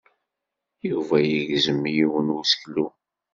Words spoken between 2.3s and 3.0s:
n useklu.